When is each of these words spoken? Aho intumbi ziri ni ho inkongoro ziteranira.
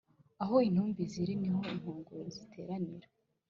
Aho 0.43 0.55
intumbi 0.67 1.01
ziri 1.11 1.33
ni 1.39 1.49
ho 1.53 1.59
inkongoro 1.73 2.25
ziteranira. 2.35 3.07